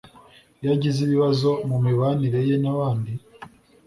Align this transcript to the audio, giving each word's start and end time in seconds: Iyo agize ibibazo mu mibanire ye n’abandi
Iyo 0.61 0.69
agize 0.77 0.99
ibibazo 1.03 1.49
mu 1.69 1.77
mibanire 1.85 2.39
ye 2.49 2.55
n’abandi 2.63 3.11